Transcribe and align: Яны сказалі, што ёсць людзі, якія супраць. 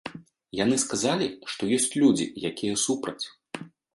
Яны 0.59 0.77
сказалі, 0.83 1.27
што 1.55 1.69
ёсць 1.77 1.85
людзі, 2.03 2.27
якія 2.51 2.81
супраць. 2.87 3.21